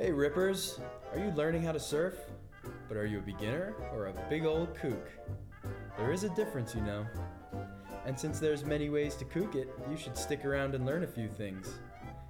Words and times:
Hey 0.00 0.12
Rippers, 0.12 0.78
are 1.12 1.18
you 1.18 1.32
learning 1.32 1.64
how 1.64 1.72
to 1.72 1.80
surf? 1.80 2.14
But 2.86 2.96
are 2.96 3.04
you 3.04 3.18
a 3.18 3.20
beginner 3.20 3.74
or 3.92 4.06
a 4.06 4.26
big 4.30 4.44
old 4.44 4.76
kook? 4.76 5.10
There 5.96 6.12
is 6.12 6.22
a 6.22 6.28
difference, 6.36 6.72
you 6.72 6.82
know. 6.82 7.04
And 8.06 8.16
since 8.16 8.38
there's 8.38 8.64
many 8.64 8.90
ways 8.90 9.16
to 9.16 9.24
kook 9.24 9.56
it, 9.56 9.68
you 9.90 9.96
should 9.96 10.16
stick 10.16 10.44
around 10.44 10.76
and 10.76 10.86
learn 10.86 11.02
a 11.02 11.06
few 11.08 11.26
things. 11.26 11.80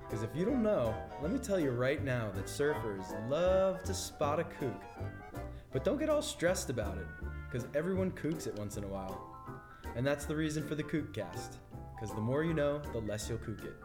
Because 0.01 0.23
if 0.23 0.31
you 0.35 0.47
don't 0.47 0.63
know, 0.63 0.95
let 1.21 1.31
me 1.31 1.39
tell 1.39 1.61
you 1.61 1.73
right 1.73 2.03
now 2.03 2.31
that 2.37 2.47
surfers 2.47 3.13
love 3.29 3.83
to 3.83 3.93
spot 3.93 4.41
a 4.41 4.45
kook. 4.45 4.83
But 5.71 5.85
don't 5.85 5.99
get 5.99 6.09
all 6.09 6.23
stressed 6.23 6.71
about 6.71 6.97
it, 6.97 7.07
because 7.51 7.69
everyone 7.75 8.13
kooks 8.13 8.47
it 8.47 8.59
once 8.59 8.79
in 8.79 8.85
a 8.85 8.89
while. 8.89 9.37
And 9.95 10.07
that's 10.07 10.25
the 10.25 10.35
reason 10.35 10.67
for 10.67 10.75
the 10.75 10.85
Kookcast, 10.85 11.59
because 11.95 12.15
the 12.15 12.23
more 12.23 12.45
you 12.45 12.55
know, 12.55 12.79
the 12.95 13.01
less 13.01 13.29
you'll 13.29 13.37
kook 13.37 13.63
it. 13.63 13.77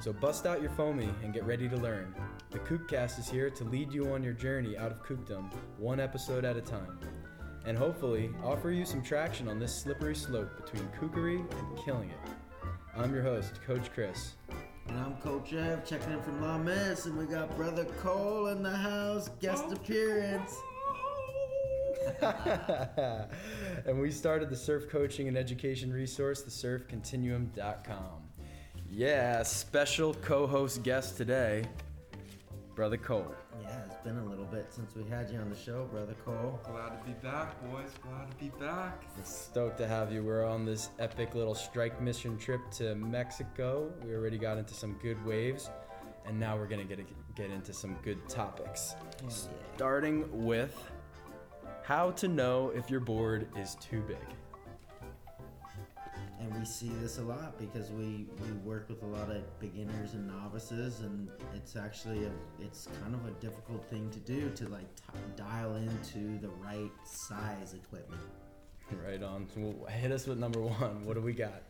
So 0.00 0.12
bust 0.12 0.46
out 0.46 0.60
your 0.60 0.70
foamy 0.70 1.08
and 1.22 1.32
get 1.32 1.44
ready 1.44 1.68
to 1.68 1.76
learn. 1.76 2.14
The 2.50 2.58
Kookcast 2.60 3.18
is 3.18 3.28
here 3.28 3.50
to 3.50 3.64
lead 3.64 3.92
you 3.92 4.12
on 4.12 4.22
your 4.22 4.34
journey 4.34 4.76
out 4.76 4.92
of 4.92 5.02
kookdom, 5.02 5.52
one 5.78 6.00
episode 6.00 6.44
at 6.44 6.56
a 6.56 6.60
time. 6.60 6.98
And 7.64 7.76
hopefully, 7.76 8.30
offer 8.44 8.70
you 8.70 8.84
some 8.84 9.02
traction 9.02 9.48
on 9.48 9.58
this 9.58 9.74
slippery 9.74 10.14
slope 10.14 10.56
between 10.56 10.88
kookery 11.00 11.40
and 11.40 11.84
killing 11.84 12.10
it. 12.10 12.18
I'm 12.96 13.12
your 13.12 13.22
host, 13.22 13.60
Coach 13.66 13.92
Chris. 13.92 14.34
And 14.88 14.98
I'm 14.98 15.16
Coach 15.16 15.52
Ev 15.52 15.84
checking 15.84 16.12
in 16.12 16.22
from 16.22 16.40
La 16.40 16.58
Mess, 16.58 17.06
and 17.06 17.16
we 17.16 17.24
got 17.24 17.54
Brother 17.56 17.84
Cole 18.00 18.46
in 18.48 18.62
the 18.62 18.70
house, 18.70 19.30
guest 19.40 19.72
appearance. 19.72 20.54
and 23.86 24.00
we 24.00 24.12
started 24.12 24.48
the 24.48 24.56
surf 24.56 24.88
coaching 24.88 25.26
and 25.26 25.36
education 25.36 25.92
resource, 25.92 26.44
thesurfcontinuum.com. 26.44 28.25
Yeah, 28.90 29.42
special 29.42 30.14
co 30.14 30.46
host 30.46 30.82
guest 30.82 31.16
today, 31.16 31.64
Brother 32.74 32.96
Cole. 32.96 33.34
Yeah, 33.62 33.84
it's 33.86 33.96
been 34.04 34.18
a 34.18 34.24
little 34.24 34.44
bit 34.44 34.66
since 34.70 34.94
we 34.94 35.04
had 35.04 35.30
you 35.30 35.38
on 35.38 35.50
the 35.50 35.56
show, 35.56 35.84
Brother 35.90 36.14
Cole. 36.24 36.60
Glad 36.64 36.98
to 36.98 37.06
be 37.06 37.12
back, 37.14 37.60
boys. 37.70 37.90
Glad 38.02 38.30
to 38.30 38.36
be 38.36 38.48
back. 38.58 39.02
Stoked 39.24 39.78
to 39.78 39.86
have 39.86 40.12
you. 40.12 40.22
We're 40.22 40.46
on 40.46 40.64
this 40.64 40.90
epic 40.98 41.34
little 41.34 41.54
strike 41.54 42.00
mission 42.00 42.38
trip 42.38 42.60
to 42.72 42.94
Mexico. 42.94 43.92
We 44.04 44.14
already 44.14 44.38
got 44.38 44.56
into 44.56 44.74
some 44.74 44.94
good 45.02 45.22
waves, 45.26 45.70
and 46.24 46.38
now 46.38 46.56
we're 46.56 46.68
gonna 46.68 46.84
get 46.84 47.00
get 47.34 47.50
into 47.50 47.72
some 47.72 47.96
good 48.02 48.26
topics. 48.28 48.94
yeah. 49.22 49.28
Starting 49.74 50.44
with 50.44 50.74
how 51.82 52.10
to 52.12 52.28
know 52.28 52.70
if 52.74 52.90
your 52.90 53.00
board 53.00 53.48
is 53.56 53.74
too 53.76 54.00
big. 54.02 54.16
And 56.46 56.60
we 56.60 56.64
see 56.64 56.90
this 57.00 57.18
a 57.18 57.22
lot 57.22 57.58
because 57.58 57.90
we, 57.90 58.26
we 58.40 58.52
work 58.64 58.88
with 58.88 59.02
a 59.02 59.06
lot 59.06 59.30
of 59.30 59.58
beginners 59.58 60.14
and 60.14 60.28
novices, 60.28 61.00
and 61.00 61.28
it's 61.56 61.74
actually 61.74 62.24
a 62.24 62.30
it's 62.60 62.88
kind 63.02 63.14
of 63.14 63.26
a 63.26 63.32
difficult 63.40 63.84
thing 63.90 64.08
to 64.10 64.18
do 64.20 64.50
to 64.50 64.68
like 64.68 64.94
t- 64.94 65.18
dial 65.36 65.74
into 65.74 66.38
the 66.38 66.48
right 66.64 66.92
size 67.04 67.74
equipment. 67.74 68.20
Right 69.04 69.22
on. 69.22 69.48
So 69.52 69.86
hit 69.90 70.12
us 70.12 70.28
with 70.28 70.38
number 70.38 70.60
one. 70.60 71.04
What 71.04 71.14
do 71.14 71.20
we 71.20 71.32
got? 71.32 71.62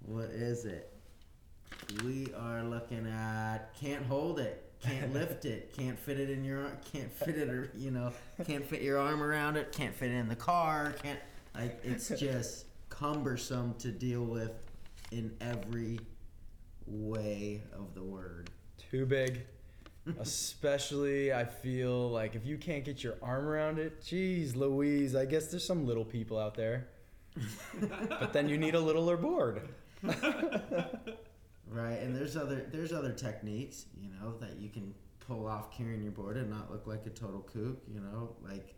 What 0.00 0.26
is 0.26 0.66
it? 0.66 0.92
We 2.04 2.28
are 2.38 2.62
looking 2.62 3.06
at 3.06 3.74
can't 3.80 4.04
hold 4.04 4.40
it, 4.40 4.70
can't 4.82 5.10
lift 5.14 5.46
it, 5.46 5.74
can't 5.74 5.98
fit 5.98 6.20
it 6.20 6.28
in 6.28 6.44
your 6.44 6.64
ar- 6.64 6.78
can't 6.92 7.10
fit 7.10 7.38
it 7.38 7.48
or 7.48 7.70
you 7.74 7.90
know 7.90 8.12
can't 8.46 8.66
fit 8.66 8.82
your 8.82 8.98
arm 8.98 9.22
around 9.22 9.56
it, 9.56 9.72
can't 9.72 9.94
fit 9.94 10.10
it 10.10 10.16
in 10.16 10.28
the 10.28 10.36
car, 10.36 10.94
can't 11.02 11.20
like 11.54 11.80
it's 11.82 12.08
just 12.20 12.66
cumbersome 12.98 13.74
to 13.78 13.90
deal 13.90 14.24
with 14.24 14.52
in 15.12 15.34
every 15.40 15.98
way 16.86 17.62
of 17.72 17.94
the 17.94 18.02
word. 18.02 18.50
Too 18.90 19.06
big. 19.06 19.42
Especially, 20.18 21.32
I 21.32 21.44
feel 21.44 22.10
like 22.10 22.34
if 22.34 22.44
you 22.46 22.56
can't 22.56 22.84
get 22.84 23.04
your 23.04 23.16
arm 23.22 23.46
around 23.46 23.78
it, 23.78 24.02
geez, 24.04 24.56
Louise, 24.56 25.14
I 25.14 25.26
guess 25.26 25.48
there's 25.48 25.64
some 25.64 25.86
little 25.86 26.04
people 26.04 26.38
out 26.38 26.54
there. 26.54 26.88
but 28.08 28.32
then 28.32 28.48
you 28.48 28.58
need 28.58 28.74
a 28.74 28.80
littler 28.80 29.16
board. 29.16 29.68
Right, 31.70 32.00
and 32.00 32.16
there's 32.16 32.34
other 32.34 32.66
there's 32.72 32.94
other 32.94 33.12
techniques, 33.12 33.84
you 34.00 34.08
know, 34.08 34.32
that 34.40 34.56
you 34.58 34.70
can 34.70 34.94
pull 35.20 35.46
off 35.46 35.70
carrying 35.70 36.02
your 36.02 36.12
board 36.12 36.38
and 36.38 36.48
not 36.48 36.70
look 36.72 36.86
like 36.86 37.04
a 37.04 37.10
total 37.10 37.40
kook, 37.40 37.82
you 37.86 38.00
know, 38.00 38.36
like 38.42 38.74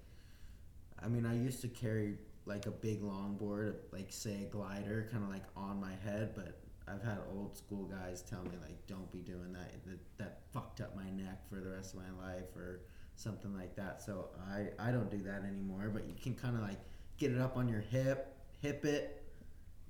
I 1.00 1.06
mean, 1.06 1.24
I 1.24 1.36
used 1.36 1.60
to 1.60 1.68
carry 1.68 2.16
like 2.46 2.66
a 2.66 2.70
big 2.70 3.02
longboard, 3.02 3.74
like 3.92 4.06
say 4.10 4.42
a 4.42 4.46
glider, 4.46 5.08
kind 5.12 5.22
of 5.24 5.30
like 5.30 5.44
on 5.56 5.80
my 5.80 5.92
head, 6.04 6.32
but 6.34 6.58
I've 6.88 7.02
had 7.02 7.18
old 7.36 7.56
school 7.56 7.84
guys 7.84 8.22
tell 8.22 8.42
me 8.42 8.50
like, 8.62 8.84
don't 8.86 9.10
be 9.12 9.18
doing 9.20 9.52
that. 9.52 9.70
That, 9.86 9.98
that 10.18 10.38
fucked 10.52 10.80
up 10.80 10.96
my 10.96 11.08
neck 11.10 11.48
for 11.48 11.56
the 11.60 11.68
rest 11.70 11.94
of 11.94 12.00
my 12.00 12.26
life 12.26 12.56
or 12.56 12.80
something 13.16 13.54
like 13.56 13.76
that. 13.76 14.02
So 14.02 14.30
I 14.50 14.68
I 14.78 14.90
don't 14.90 15.10
do 15.10 15.22
that 15.24 15.42
anymore. 15.44 15.90
But 15.92 16.08
you 16.08 16.14
can 16.20 16.34
kind 16.34 16.56
of 16.56 16.62
like 16.62 16.80
get 17.18 17.30
it 17.30 17.38
up 17.40 17.56
on 17.56 17.68
your 17.68 17.80
hip, 17.80 18.36
hip 18.60 18.84
it, 18.84 19.22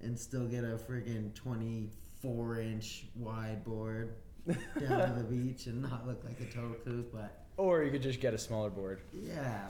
and 0.02 0.18
still 0.18 0.46
get 0.46 0.64
a 0.64 0.76
friggin' 0.76 1.32
24 1.34 2.60
inch 2.60 3.06
wide 3.16 3.64
board 3.64 4.16
down 4.46 5.08
to 5.08 5.14
the 5.22 5.24
beach 5.24 5.66
and 5.66 5.80
not 5.82 6.06
look 6.06 6.22
like 6.24 6.40
a 6.40 6.52
total 6.52 6.74
kook. 6.84 7.12
But 7.12 7.44
Or 7.56 7.82
you 7.82 7.90
could 7.90 8.02
just 8.02 8.20
get 8.20 8.34
a 8.34 8.38
smaller 8.38 8.68
board. 8.70 9.00
yeah, 9.12 9.68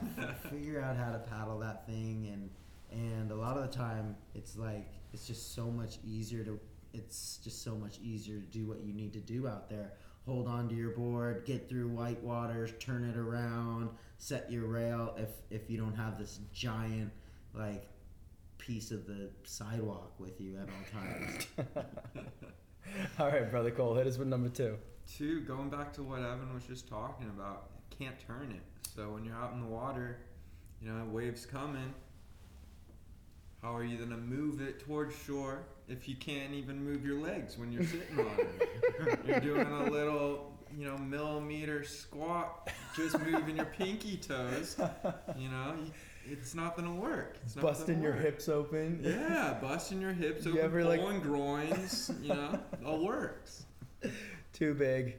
figure 0.49 0.81
out 0.81 0.97
how 0.97 1.11
to 1.11 1.19
paddle 1.19 1.59
that 1.59 1.85
thing 1.87 2.29
and 2.33 2.49
and 2.91 3.31
a 3.31 3.35
lot 3.35 3.57
of 3.57 3.69
the 3.69 3.75
time 3.75 4.15
it's 4.35 4.57
like 4.57 4.87
it's 5.13 5.27
just 5.27 5.55
so 5.55 5.65
much 5.65 5.97
easier 6.05 6.43
to 6.43 6.59
it's 6.93 7.39
just 7.43 7.63
so 7.63 7.75
much 7.75 7.99
easier 8.03 8.39
to 8.39 8.45
do 8.45 8.65
what 8.65 8.81
you 8.81 8.93
need 8.93 9.13
to 9.13 9.19
do 9.19 9.47
out 9.47 9.69
there. 9.69 9.93
Hold 10.25 10.47
on 10.47 10.69
to 10.69 10.75
your 10.75 10.91
board, 10.91 11.45
get 11.45 11.67
through 11.67 11.87
white 11.87 12.21
waters, 12.21 12.73
turn 12.79 13.03
it 13.09 13.17
around, 13.17 13.89
set 14.17 14.51
your 14.51 14.65
rail 14.65 15.15
if 15.17 15.29
if 15.49 15.69
you 15.69 15.77
don't 15.77 15.95
have 15.95 16.17
this 16.17 16.39
giant 16.53 17.11
like 17.53 17.87
piece 18.57 18.91
of 18.91 19.07
the 19.07 19.29
sidewalk 19.43 20.13
with 20.19 20.39
you 20.39 20.57
at 20.57 20.67
all 20.69 21.01
times. 21.01 21.47
All 23.19 23.27
right, 23.27 23.49
Brother 23.49 23.71
Cole, 23.71 23.95
hit 23.95 24.05
us 24.05 24.17
with 24.17 24.27
number 24.27 24.49
two. 24.49 24.77
Two, 25.17 25.41
going 25.41 25.69
back 25.69 25.93
to 25.93 26.03
what 26.03 26.19
Evan 26.19 26.53
was 26.53 26.63
just 26.63 26.87
talking 26.87 27.27
about, 27.27 27.69
can't 27.97 28.15
turn 28.27 28.51
it. 28.51 28.61
So 28.95 29.09
when 29.09 29.23
you're 29.23 29.35
out 29.35 29.53
in 29.53 29.61
the 29.61 29.67
water, 29.67 30.19
you 30.81 30.91
know, 30.91 31.05
waves 31.05 31.45
coming, 31.45 31.93
how 33.61 33.75
are 33.75 33.83
you 33.83 33.97
going 33.97 34.09
to 34.09 34.17
move 34.17 34.61
it 34.61 34.79
towards 34.79 35.15
shore 35.25 35.59
if 35.87 36.07
you 36.09 36.15
can't 36.15 36.53
even 36.53 36.83
move 36.83 37.05
your 37.05 37.19
legs 37.19 37.57
when 37.57 37.71
you're 37.71 37.83
sitting 37.85 38.19
on 38.19 38.31
it? 38.39 39.19
You're 39.25 39.39
doing 39.39 39.67
a 39.67 39.83
little, 39.89 40.53
you 40.77 40.85
know, 40.85 40.97
millimeter 40.97 41.83
squat, 41.83 42.71
just 42.95 43.19
moving 43.19 43.57
your 43.57 43.65
pinky 43.65 44.17
toes. 44.17 44.77
You 45.37 45.49
know, 45.49 45.75
it's 46.29 46.55
not 46.55 46.75
going 46.75 46.87
to 46.93 46.99
work. 47.01 47.37
It's 47.43 47.55
not 47.55 47.61
Busting 47.63 48.01
your 48.01 48.13
work. 48.13 48.21
hips 48.23 48.49
open. 48.49 48.99
Yeah, 49.03 49.57
busting 49.61 50.01
your 50.01 50.13
hips 50.13 50.45
You 50.45 50.53
open, 50.53 50.63
ever, 50.65 50.83
like- 50.85 50.99
pulling 51.01 51.19
groins, 51.21 52.11
you 52.21 52.29
know, 52.29 52.59
all 52.85 53.05
works. 53.05 53.65
Too 54.53 54.73
big. 54.73 55.17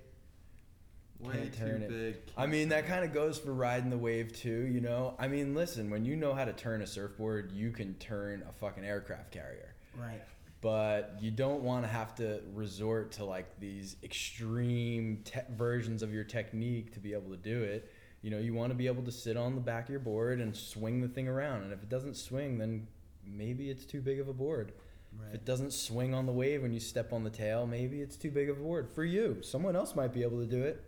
Way 1.22 1.50
Can't 1.52 1.54
too 1.54 1.64
it. 1.84 1.88
big. 1.88 2.16
I 2.36 2.46
mean, 2.46 2.70
that 2.70 2.86
kind 2.86 3.04
of 3.04 3.12
goes 3.12 3.38
for 3.38 3.52
riding 3.54 3.90
the 3.90 3.98
wave 3.98 4.32
too, 4.32 4.66
you 4.72 4.80
know? 4.80 5.14
I 5.18 5.28
mean, 5.28 5.54
listen, 5.54 5.88
when 5.90 6.04
you 6.04 6.16
know 6.16 6.34
how 6.34 6.44
to 6.44 6.52
turn 6.52 6.82
a 6.82 6.86
surfboard, 6.86 7.52
you 7.52 7.70
can 7.70 7.94
turn 7.94 8.42
a 8.48 8.52
fucking 8.52 8.84
aircraft 8.84 9.30
carrier. 9.30 9.74
right. 9.96 10.20
But 10.60 11.16
you 11.20 11.32
don't 11.32 11.64
want 11.64 11.82
to 11.84 11.88
have 11.88 12.14
to 12.16 12.40
resort 12.54 13.10
to 13.12 13.24
like 13.24 13.58
these 13.58 13.96
extreme 14.04 15.22
te- 15.24 15.40
versions 15.56 16.02
of 16.04 16.12
your 16.14 16.22
technique 16.24 16.92
to 16.94 17.00
be 17.00 17.12
able 17.14 17.30
to 17.30 17.36
do 17.36 17.62
it. 17.62 17.90
You 18.22 18.30
know, 18.30 18.38
you 18.38 18.54
want 18.54 18.70
to 18.70 18.76
be 18.76 18.86
able 18.86 19.02
to 19.02 19.10
sit 19.10 19.36
on 19.36 19.56
the 19.56 19.60
back 19.60 19.84
of 19.84 19.90
your 19.90 19.98
board 19.98 20.40
and 20.40 20.56
swing 20.56 21.00
the 21.00 21.08
thing 21.08 21.26
around. 21.26 21.64
And 21.64 21.72
if 21.72 21.82
it 21.82 21.88
doesn't 21.88 22.16
swing, 22.16 22.58
then 22.58 22.86
maybe 23.26 23.70
it's 23.70 23.84
too 23.84 24.00
big 24.00 24.20
of 24.20 24.28
a 24.28 24.32
board. 24.32 24.72
Right. 25.18 25.28
If 25.30 25.34
it 25.34 25.44
doesn't 25.44 25.72
swing 25.72 26.14
on 26.14 26.26
the 26.26 26.32
wave 26.32 26.62
when 26.62 26.72
you 26.72 26.78
step 26.80 27.12
on 27.12 27.24
the 27.24 27.30
tail, 27.30 27.66
maybe 27.66 28.00
it's 28.00 28.16
too 28.16 28.30
big 28.30 28.48
of 28.48 28.58
a 28.58 28.62
board 28.62 28.88
for 28.88 29.04
you. 29.04 29.38
Someone 29.42 29.74
else 29.74 29.96
might 29.96 30.12
be 30.12 30.22
able 30.22 30.38
to 30.38 30.46
do 30.46 30.62
it, 30.62 30.82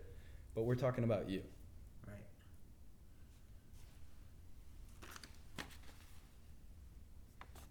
but 0.54 0.62
we're 0.62 0.74
talking 0.74 1.04
about 1.04 1.28
you. 1.28 1.42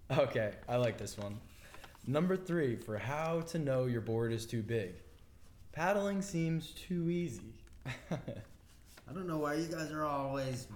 Right. 0.09 0.19
Okay, 0.19 0.51
I 0.67 0.75
like 0.77 0.97
this 0.97 1.17
one. 1.17 1.39
Number 2.05 2.35
three 2.35 2.75
for 2.75 2.97
how 2.97 3.41
to 3.41 3.59
know 3.59 3.85
your 3.85 4.01
board 4.01 4.33
is 4.33 4.45
too 4.45 4.61
big. 4.61 4.95
Paddling 5.71 6.21
seems 6.21 6.71
too 6.71 7.09
easy. 7.09 7.55
I 8.11 9.13
don't 9.13 9.27
know 9.27 9.37
why 9.37 9.55
you 9.55 9.65
guys 9.67 9.91
are 9.91 10.05
always, 10.05 10.67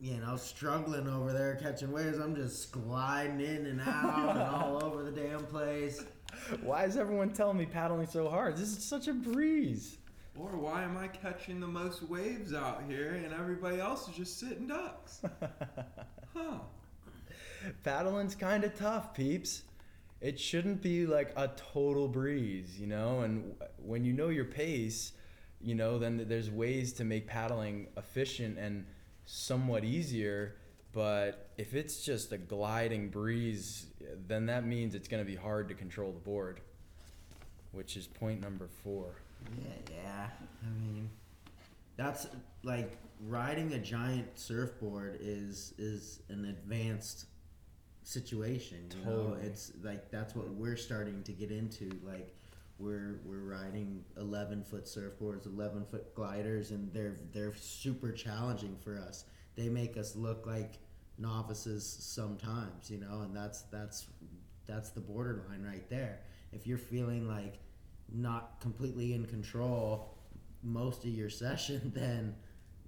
you 0.00 0.16
know, 0.16 0.36
struggling 0.36 1.06
over 1.06 1.32
there 1.32 1.56
catching 1.56 1.92
waves. 1.92 2.18
I'm 2.18 2.34
just 2.34 2.72
gliding 2.72 3.40
in 3.40 3.66
and 3.66 3.80
out 3.80 4.36
and 4.36 4.42
all 4.54 4.82
over 4.82 5.02
the 5.02 5.12
damn 5.12 5.44
place. 5.44 6.04
Why 6.62 6.84
is 6.84 6.96
everyone 6.96 7.30
telling 7.30 7.58
me 7.58 7.66
paddling 7.66 8.06
so 8.06 8.28
hard? 8.28 8.56
This 8.56 8.76
is 8.76 8.84
such 8.84 9.08
a 9.08 9.12
breeze. 9.12 9.98
Or 10.38 10.56
why 10.56 10.84
am 10.84 10.96
I 10.96 11.08
catching 11.08 11.60
the 11.60 11.66
most 11.66 12.02
waves 12.02 12.54
out 12.54 12.84
here 12.88 13.20
and 13.24 13.32
everybody 13.34 13.80
else 13.80 14.08
is 14.08 14.16
just 14.16 14.38
sitting 14.38 14.66
ducks? 14.66 15.22
Huh. 16.32 16.60
Paddling's 17.82 18.36
kind 18.36 18.62
of 18.62 18.78
tough, 18.78 19.14
peeps. 19.14 19.64
It 20.20 20.38
shouldn't 20.38 20.80
be 20.80 21.04
like 21.04 21.32
a 21.36 21.48
total 21.48 22.06
breeze, 22.06 22.78
you 22.78 22.86
know? 22.86 23.22
And 23.22 23.56
when 23.78 24.04
you 24.04 24.12
know 24.12 24.28
your 24.28 24.44
pace, 24.44 25.10
you 25.60 25.74
know, 25.74 25.98
then 25.98 26.24
there's 26.28 26.48
ways 26.48 26.92
to 26.94 27.04
make 27.04 27.26
paddling 27.26 27.88
efficient 27.96 28.58
and 28.58 28.86
somewhat 29.24 29.84
easier. 29.84 30.54
But 30.92 31.50
if 31.58 31.74
it's 31.74 32.04
just 32.04 32.32
a 32.32 32.38
gliding 32.38 33.08
breeze, 33.08 33.86
then 34.28 34.46
that 34.46 34.64
means 34.64 34.94
it's 34.94 35.08
going 35.08 35.24
to 35.24 35.28
be 35.28 35.36
hard 35.36 35.68
to 35.68 35.74
control 35.74 36.12
the 36.12 36.20
board, 36.20 36.60
which 37.72 37.96
is 37.96 38.06
point 38.06 38.40
number 38.40 38.68
four. 38.84 39.16
Yeah, 39.56 39.94
yeah. 39.94 40.26
I 40.64 40.70
mean, 40.80 41.10
that's 41.96 42.28
like 42.64 42.98
riding 43.20 43.72
a 43.74 43.78
giant 43.78 44.38
surfboard 44.38 45.18
is 45.20 45.74
is 45.78 46.20
an 46.28 46.46
advanced 46.46 47.26
situation. 48.04 48.90
You 48.98 49.04
know, 49.04 49.36
it's 49.42 49.72
like 49.82 50.10
that's 50.10 50.34
what 50.34 50.48
we're 50.50 50.76
starting 50.76 51.22
to 51.24 51.32
get 51.32 51.50
into. 51.50 51.90
Like 52.04 52.34
we're 52.78 53.20
we're 53.24 53.44
riding 53.44 54.04
eleven 54.18 54.64
foot 54.64 54.84
surfboards, 54.86 55.46
eleven 55.46 55.84
foot 55.84 56.14
gliders, 56.14 56.70
and 56.70 56.92
they're 56.92 57.16
they're 57.32 57.54
super 57.54 58.12
challenging 58.12 58.76
for 58.82 58.98
us. 58.98 59.24
They 59.56 59.68
make 59.68 59.96
us 59.96 60.16
look 60.16 60.46
like 60.46 60.78
novices 61.18 61.86
sometimes, 61.86 62.90
you 62.90 62.98
know, 62.98 63.22
and 63.22 63.36
that's 63.36 63.62
that's 63.62 64.06
that's 64.66 64.90
the 64.90 65.00
borderline 65.00 65.62
right 65.64 65.88
there. 65.90 66.20
If 66.52 66.66
you're 66.66 66.78
feeling 66.78 67.28
like 67.28 67.58
not 68.14 68.60
completely 68.60 69.14
in 69.14 69.26
control 69.26 70.14
most 70.62 71.04
of 71.04 71.10
your 71.10 71.30
session, 71.44 71.92
then 71.94 72.34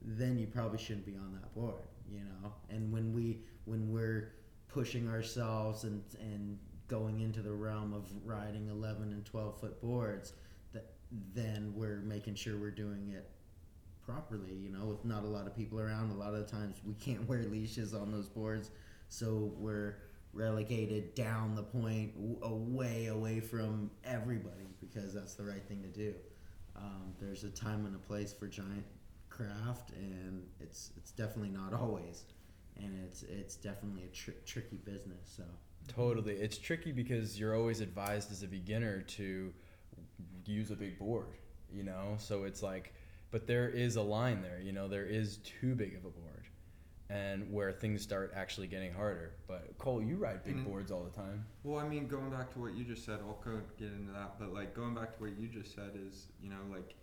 then 0.04 0.36
you 0.36 0.46
probably 0.46 0.78
shouldn't 0.78 1.06
be 1.06 1.14
on 1.16 1.32
that 1.32 1.54
board, 1.54 1.86
you 2.10 2.20
know. 2.20 2.52
And 2.70 2.92
when 2.92 3.12
we 3.12 3.40
when 3.64 3.92
we're 3.92 4.32
pushing 4.69 5.08
ourselves 5.08 5.84
and 5.84 6.02
and 6.20 6.58
going 6.88 7.20
into 7.20 7.40
the 7.40 7.52
realm 7.52 7.94
of 7.94 8.08
riding 8.24 8.69
11 8.69 9.12
and 9.12 9.24
12 9.24 9.60
foot 9.60 9.80
boards, 9.80 10.34
that 10.72 10.92
then 11.34 11.72
we're 11.74 12.00
making 12.00 12.34
sure 12.34 12.58
we're 12.58 12.70
doing 12.70 13.12
it 13.16 13.30
properly, 14.04 14.52
you 14.52 14.69
know, 14.69 14.84
with 14.86 15.04
not 15.04 15.22
a 15.22 15.26
lot 15.26 15.46
of 15.46 15.56
people 15.56 15.80
around. 15.80 16.10
A 16.10 16.14
lot 16.14 16.34
of 16.34 16.44
the 16.44 16.52
times 16.52 16.76
we 16.84 16.94
can't 16.94 17.26
wear 17.28 17.44
leashes 17.44 17.94
on 17.94 18.10
those 18.10 18.28
boards, 18.28 18.70
so 19.08 19.52
we're 19.56 19.96
relegated 20.32 21.14
down 21.14 21.55
the 21.55 21.62
point, 21.62 22.12
away 22.43 23.06
away 23.06 23.40
from 23.40 23.90
everybody 24.05 24.67
because 24.81 25.12
that's 25.12 25.34
the 25.34 25.44
right 25.44 25.64
thing 25.69 25.82
to 25.82 25.88
do. 25.88 26.14
Um, 26.76 27.12
there's 27.20 27.44
a 27.44 27.50
time 27.50 27.87
and 27.87 27.94
a 27.94 27.99
place 27.99 28.32
for 28.32 28.46
giant 28.46 28.84
craft, 29.29 29.90
and 29.90 30.43
it's 30.61 30.90
it's 30.96 31.11
definitely 31.11 31.50
not 31.50 31.73
always, 31.81 32.25
and 32.76 32.99
it's 33.05 33.23
it's 33.25 33.56
definitely 33.56 34.05
a 34.05 34.14
tr- 34.14 34.31
tricky 34.46 34.76
business. 34.84 35.32
So 35.37 35.44
Totally. 35.88 36.34
It's 36.34 36.58
tricky 36.58 36.93
because 36.93 37.38
you're 37.38 37.56
always 37.56 37.81
advised 37.81 38.31
as 38.31 38.43
a 38.43 38.46
beginner 38.46 39.02
to 39.02 39.52
use 40.46 40.70
a 40.70 40.76
big 40.76 40.99
board, 40.99 41.29
you 41.73 41.82
know? 41.82 42.14
So 42.19 42.44
it's 42.44 42.62
like, 42.62 42.94
but 43.31 43.46
there 43.46 43.69
is 43.69 43.96
a 43.96 44.02
line 44.02 44.43
there, 44.43 44.61
you 44.61 44.73
know, 44.73 44.88
there 44.88 45.05
is 45.06 45.38
too 45.38 45.75
big 45.75 45.94
of 45.94 46.05
a 46.05 46.11
board 46.11 46.41
and 47.10 47.52
where 47.52 47.72
things 47.72 48.02
start 48.02 48.32
actually 48.34 48.66
getting 48.66 48.93
harder. 48.93 49.34
But 49.46 49.76
Cole, 49.78 50.02
you 50.02 50.16
ride 50.16 50.44
big 50.44 50.56
Mhm. 50.56 50.64
boards 50.64 50.90
all 50.90 51.04
the 51.04 51.10
time. 51.10 51.44
Well, 51.62 51.78
I 51.78 51.88
mean, 51.88 52.08
going 52.08 52.31
back 52.31 52.50
to 52.54 52.58
what 52.60 52.75
you 52.75 52.84
just 52.84 53.04
said, 53.04 53.20
I'll 53.20 53.40
go 53.44 53.60
get 53.76 53.93
into 53.93 54.12
that. 54.12 54.38
But 54.38 54.52
like 54.54 54.75
going 54.75 54.94
back 54.94 55.14
to 55.16 55.22
what 55.22 55.37
you 55.38 55.49
just 55.49 55.75
said 55.75 55.93
is, 55.94 56.28
you 56.40 56.49
know, 56.49 56.60
like 56.70 56.94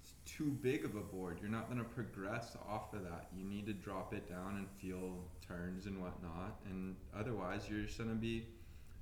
it's 0.00 0.14
too 0.24 0.50
big 0.50 0.84
of 0.86 0.94
a 0.96 1.00
board. 1.00 1.38
You're 1.42 1.50
not 1.50 1.68
gonna 1.68 1.84
progress 1.84 2.56
off 2.66 2.94
of 2.94 3.02
that. 3.04 3.28
You 3.36 3.44
need 3.44 3.66
to 3.66 3.74
drop 3.74 4.14
it 4.14 4.26
down 4.28 4.56
and 4.56 4.68
feel 4.80 5.24
turns 5.42 5.84
and 5.86 6.00
whatnot. 6.00 6.58
And 6.64 6.96
otherwise, 7.14 7.68
you're 7.68 7.82
just 7.82 7.98
gonna 7.98 8.14
be 8.14 8.46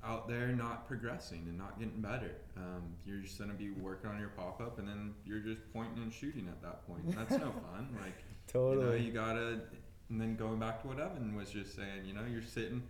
out 0.03 0.27
there 0.29 0.49
not 0.49 0.87
progressing 0.89 1.45
and 1.49 1.57
not 1.59 1.79
getting 1.79 2.01
better. 2.01 2.37
Um, 2.57 2.97
you're 3.05 3.21
just 3.21 3.39
gonna 3.39 3.55
be 3.55 3.71
working 3.71 4.11
on 4.11 4.19
your 4.19 4.31
pop 4.31 4.61
up, 4.61 4.79
and 4.81 4.89
then 4.89 5.15
you're 5.25 5.41
just 5.41 5.61
pointing 5.73 6.03
and 6.03 6.13
shooting 6.13 6.49
at 6.49 6.61
that 6.63 6.85
point. 6.87 7.09
That's 7.15 7.31
no 7.31 7.53
fun. 7.63 7.97
Like 8.01 8.25
you 8.55 8.81
know, 8.81 8.93
you 8.95 9.13
gotta, 9.13 9.61
and 10.11 10.21
then 10.21 10.37
going 10.37 10.59
back 10.59 10.83
to 10.83 10.89
what 10.89 10.99
Evan 10.99 11.35
was 11.35 11.51
just 11.51 11.77
saying, 11.77 12.05
you 12.07 12.15
know, 12.15 12.23
you're 12.31 12.43
sitting 12.43 12.83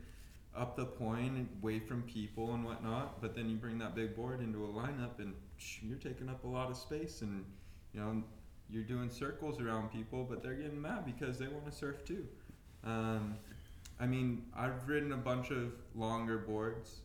up 0.56 0.76
the 0.76 0.84
point, 0.84 1.48
away 1.62 1.78
from 1.78 2.02
people 2.02 2.54
and 2.54 2.64
whatnot, 2.64 3.20
but 3.20 3.34
then 3.34 3.48
you 3.48 3.56
bring 3.56 3.78
that 3.78 3.94
big 3.94 4.16
board 4.16 4.40
into 4.40 4.64
a 4.64 4.68
lineup, 4.68 5.18
and 5.18 5.34
you're 5.82 5.98
taking 5.98 6.28
up 6.28 6.44
a 6.44 6.48
lot 6.48 6.70
of 6.70 6.76
space, 6.76 7.22
and 7.22 7.44
you 7.92 8.00
know, 8.00 8.22
you're 8.70 8.84
doing 8.84 9.10
circles 9.10 9.60
around 9.60 9.90
people, 9.92 10.26
but 10.28 10.42
they're 10.42 10.54
getting 10.54 10.80
mad 10.80 11.04
because 11.04 11.38
they 11.38 11.48
want 11.48 11.66
to 11.66 11.72
surf 11.72 12.04
too. 12.04 12.26
Um, 12.84 13.36
I 14.00 14.06
mean, 14.06 14.44
I've 14.56 14.86
ridden 14.86 15.12
a 15.12 15.16
bunch 15.16 15.50
of 15.50 15.72
longer 15.94 16.38
boards. 16.38 17.00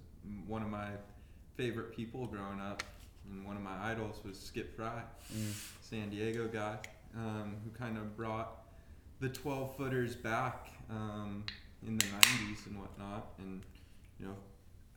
One 0.45 0.61
of 0.61 0.69
my 0.69 0.89
favorite 1.55 1.95
people 1.95 2.27
growing 2.27 2.59
up, 2.59 2.83
and 3.29 3.45
one 3.45 3.55
of 3.55 3.63
my 3.63 3.91
idols 3.91 4.19
was 4.23 4.39
Skip 4.39 4.75
Frye. 4.75 5.03
Mm. 5.33 5.53
San 5.81 6.09
Diego 6.09 6.47
guy 6.47 6.77
um, 7.15 7.55
who 7.63 7.69
kind 7.71 7.97
of 7.97 8.15
brought 8.17 8.62
the 9.23 9.29
12 9.29 9.77
footers 9.77 10.17
back 10.17 10.67
um, 10.89 11.45
in 11.87 11.97
the 11.97 12.05
90s 12.05 12.67
and 12.67 12.77
whatnot, 12.77 13.29
and 13.39 13.63
you 14.19 14.27
know 14.27 14.35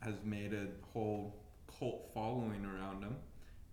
has 0.00 0.16
made 0.24 0.52
a 0.52 0.66
whole 0.92 1.32
cult 1.78 2.10
following 2.12 2.64
around 2.66 3.02
him. 3.02 3.16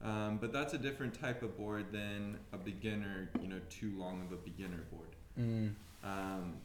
Um, 0.04 0.38
but 0.38 0.54
that's 0.54 0.74
a 0.74 0.78
different 0.78 1.20
type 1.20 1.42
of 1.42 1.58
board 1.58 1.92
than 1.92 2.38
a 2.52 2.58
beginner, 2.58 3.30
you 3.42 3.48
know, 3.48 3.60
too 3.70 3.94
long 3.98 4.22
of 4.22 4.32
a 4.32 4.36
beginner 4.36 4.84
board. 4.92 5.16
Mm. 5.40 5.74
Um, 6.04 6.56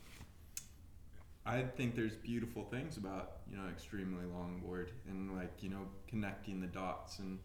I 1.46 1.62
think 1.62 1.94
there's 1.94 2.16
beautiful 2.16 2.64
things 2.64 2.98
about 2.98 3.38
you 3.50 3.56
know 3.56 3.68
extremely 3.70 4.26
long 4.26 4.60
board 4.62 4.90
and 5.08 5.34
like 5.34 5.62
you 5.62 5.70
know 5.70 5.86
connecting 6.06 6.60
the 6.60 6.66
dots 6.66 7.20
and 7.20 7.38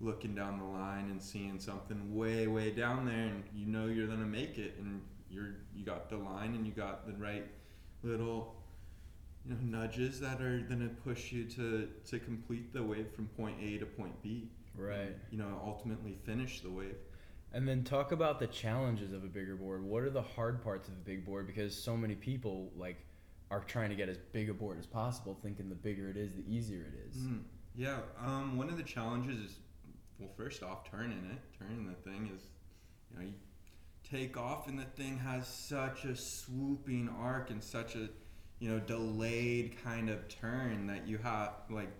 looking 0.00 0.34
down 0.34 0.58
the 0.58 0.64
line 0.64 1.10
and 1.10 1.22
seeing 1.22 1.60
something 1.60 2.14
way 2.14 2.46
way 2.46 2.70
down 2.70 3.04
there 3.04 3.14
and 3.14 3.44
you 3.54 3.66
know 3.66 3.86
you're 3.86 4.06
gonna 4.06 4.24
make 4.24 4.56
it 4.56 4.76
and 4.78 5.02
you're 5.34 5.54
you 5.74 5.84
got 5.84 6.08
the 6.08 6.16
line 6.16 6.54
and 6.54 6.66
you 6.66 6.72
got 6.72 7.06
the 7.06 7.12
right 7.14 7.46
little 8.02 8.54
you 9.44 9.54
know 9.54 9.78
nudges 9.80 10.20
that 10.20 10.40
are 10.40 10.60
gonna 10.60 10.90
push 11.04 11.32
you 11.32 11.44
to 11.44 11.88
to 12.06 12.18
complete 12.18 12.72
the 12.72 12.82
wave 12.82 13.08
from 13.14 13.26
point 13.28 13.56
A 13.62 13.78
to 13.78 13.86
point 13.86 14.22
B. 14.22 14.48
Right. 14.76 15.16
You 15.30 15.38
know 15.38 15.60
ultimately 15.64 16.16
finish 16.24 16.60
the 16.60 16.70
wave. 16.70 16.96
And 17.52 17.68
then 17.68 17.84
talk 17.84 18.10
about 18.10 18.40
the 18.40 18.48
challenges 18.48 19.12
of 19.12 19.22
a 19.22 19.28
bigger 19.28 19.54
board. 19.54 19.84
What 19.84 20.02
are 20.02 20.10
the 20.10 20.22
hard 20.22 20.62
parts 20.64 20.88
of 20.88 20.94
a 20.94 21.04
big 21.04 21.24
board? 21.24 21.46
Because 21.46 21.76
so 21.80 21.96
many 21.96 22.16
people 22.16 22.72
like 22.76 22.96
are 23.50 23.60
trying 23.60 23.90
to 23.90 23.94
get 23.94 24.08
as 24.08 24.18
big 24.32 24.50
a 24.50 24.54
board 24.54 24.78
as 24.78 24.86
possible, 24.86 25.38
thinking 25.42 25.68
the 25.68 25.74
bigger 25.74 26.10
it 26.10 26.16
is, 26.16 26.34
the 26.34 26.44
easier 26.48 26.80
it 26.80 27.08
is. 27.08 27.16
Mm, 27.18 27.42
yeah, 27.76 27.98
um, 28.20 28.56
one 28.56 28.68
of 28.68 28.76
the 28.76 28.82
challenges 28.82 29.38
is, 29.38 29.56
well, 30.18 30.30
first 30.36 30.62
off, 30.64 30.90
turning 30.90 31.30
it. 31.30 31.58
Turning 31.58 31.86
the 31.86 32.10
thing 32.10 32.30
is, 32.34 32.42
you 33.10 33.18
know, 33.18 33.26
you 33.26 33.34
take 34.08 34.36
off 34.36 34.68
and 34.68 34.78
the 34.78 34.84
thing 34.84 35.18
has 35.18 35.46
such 35.46 36.04
a 36.04 36.14
swooping 36.16 37.08
arc 37.20 37.50
and 37.50 37.62
such 37.62 37.96
a, 37.96 38.08
you 38.58 38.70
know, 38.70 38.78
delayed 38.78 39.76
kind 39.82 40.08
of 40.08 40.28
turn 40.28 40.86
that 40.86 41.06
you 41.06 41.18
have, 41.18 41.52
like, 41.70 41.90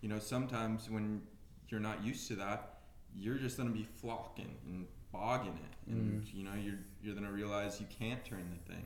you 0.00 0.08
know, 0.08 0.18
sometimes 0.18 0.90
when 0.90 1.22
you're 1.68 1.80
not 1.80 2.04
used 2.04 2.28
to 2.28 2.36
that, 2.36 2.74
you're 3.16 3.38
just 3.38 3.56
gonna 3.56 3.70
be 3.70 3.86
flocking 4.00 4.54
and 4.66 4.86
bogging 5.12 5.56
it, 5.56 5.90
and 5.90 6.22
mm. 6.22 6.34
you 6.34 6.44
know, 6.44 6.54
you're 6.60 6.78
you're 7.02 7.14
gonna 7.14 7.32
realize 7.32 7.80
you 7.80 7.86
can't 7.98 8.24
turn 8.24 8.44
the 8.50 8.72
thing. 8.72 8.84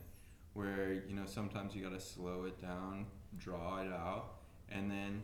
Where 0.53 0.93
you 0.93 1.15
know 1.15 1.25
sometimes 1.25 1.75
you 1.75 1.83
gotta 1.83 1.99
slow 1.99 2.45
it 2.45 2.61
down, 2.61 3.05
draw 3.37 3.81
it 3.81 3.91
out, 3.91 4.35
and 4.69 4.89
then 4.89 5.23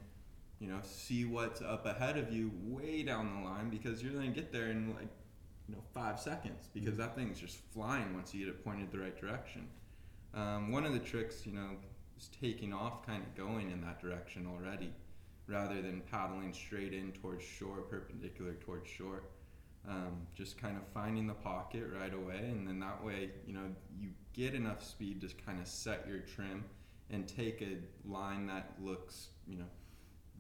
you 0.60 0.68
know 0.68 0.80
see 0.84 1.26
what's 1.26 1.62
up 1.62 1.86
ahead 1.86 2.18
of 2.18 2.32
you 2.32 2.52
way 2.64 3.04
down 3.04 3.36
the 3.36 3.48
line 3.48 3.70
because 3.70 4.02
you're 4.02 4.14
gonna 4.14 4.28
get 4.28 4.52
there 4.52 4.66
and 4.66 4.96
like 4.96 5.10
you 5.68 5.76
know 5.76 5.82
five 5.94 6.20
seconds 6.20 6.70
because 6.74 6.98
that 6.98 7.16
thing's 7.16 7.40
just 7.40 7.58
flying 7.74 8.14
once 8.14 8.34
you 8.34 8.46
get 8.46 8.50
it 8.54 8.64
pointed 8.64 8.92
the 8.92 9.00
right 9.00 9.20
direction. 9.20 9.68
Um, 10.34 10.72
one 10.72 10.86
of 10.86 10.94
the 10.94 11.00
tricks, 11.00 11.46
you 11.46 11.54
know, 11.54 11.70
is 12.18 12.30
taking 12.42 12.74
off, 12.74 13.06
kind 13.06 13.24
of 13.24 13.36
going 13.36 13.72
in 13.72 13.82
that 13.82 14.02
direction 14.02 14.48
already, 14.48 14.92
rather 15.48 15.82
than 15.82 16.02
paddling 16.12 16.54
straight 16.54 16.94
in 16.94 17.12
towards 17.14 17.44
shore, 17.44 17.82
perpendicular 17.82 18.54
towards 18.56 18.90
shore. 18.90 19.24
Um, 19.88 20.26
just 20.34 20.58
kind 20.58 20.78
of 20.78 20.84
finding 20.94 21.28
the 21.28 21.36
pocket 21.36 21.84
right 22.00 22.14
away, 22.14 22.40
and 22.40 22.68
then 22.68 22.80
that 22.80 23.04
way, 23.04 23.30
you 23.46 23.54
know, 23.54 23.68
you 24.00 24.10
get 24.34 24.56
enough 24.56 24.84
speed 24.84 25.22
to 25.22 25.30
kind 25.46 25.62
of 25.62 25.68
set 25.68 26.08
your 26.08 26.20
trim 26.20 26.66
and 27.12 27.28
take 27.28 27.62
a 27.62 27.78
line 28.10 28.48
that 28.48 28.74
looks, 28.82 29.28
you 29.48 29.60
know, 29.60 29.66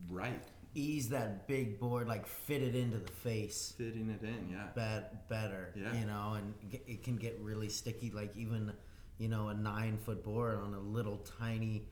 right, 0.09 0.43
ease 0.75 1.09
that 1.09 1.47
big 1.47 1.79
board, 1.79 2.07
like 2.07 2.27
fit 2.27 2.61
it 2.61 2.75
into 2.75 2.97
the 2.97 3.11
face. 3.11 3.73
fitting 3.77 4.09
it 4.09 4.23
in. 4.23 4.49
Yeah. 4.51 4.67
bet 4.75 5.27
better. 5.29 5.73
Yeah. 5.75 5.93
You 5.97 6.05
know, 6.05 6.33
and 6.37 6.53
it 6.85 7.03
can 7.03 7.15
get 7.15 7.39
really 7.41 7.69
sticky. 7.69 8.11
Like 8.11 8.35
even, 8.35 8.71
you 9.17 9.29
know, 9.29 9.47
a 9.47 9.53
nine 9.53 9.97
foot 9.97 10.23
board 10.23 10.59
on 10.59 10.73
a 10.73 10.79
little 10.79 11.17
tiny 11.39 11.87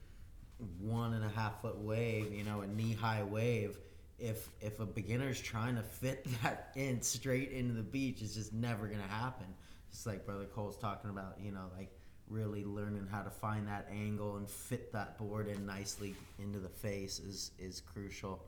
one 0.80 1.14
and 1.14 1.24
a 1.24 1.30
half 1.30 1.62
foot 1.62 1.80
wave. 1.80 2.34
You 2.34 2.44
know, 2.44 2.62
a 2.62 2.68
knee 2.68 2.94
high 2.94 3.24
wave. 3.24 3.78
If 4.20 4.48
if 4.62 4.80
a 4.80 4.86
beginner's 4.86 5.42
trying 5.42 5.76
to 5.78 5.84
fit 5.84 6.28
that 6.44 6.72
in 6.76 7.02
straight 7.02 7.52
into 7.52 7.74
the 7.74 7.84
beach, 7.84 8.22
it's 8.22 8.36
just 8.36 8.54
never 8.54 8.88
gonna 8.88 9.02
happen. 9.04 9.48
Just 9.92 10.06
like 10.06 10.26
Brother 10.26 10.46
Cole's 10.46 10.78
talking 10.78 11.10
about, 11.10 11.38
you 11.40 11.52
know, 11.52 11.66
like 11.78 11.92
really 12.28 12.64
learning 12.64 13.08
how 13.12 13.22
to 13.22 13.30
find 13.30 13.68
that 13.68 13.88
angle 13.92 14.38
and 14.38 14.50
fit 14.50 14.92
that 14.94 15.18
board 15.18 15.48
in 15.48 15.66
nicely 15.66 16.16
into 16.40 16.60
the 16.60 16.70
face 16.70 17.20
is 17.20 17.52
is 17.60 17.82
crucial. 17.82 18.44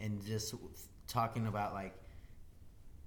And 0.00 0.24
just 0.24 0.54
talking 1.06 1.46
about 1.46 1.72
like 1.72 1.94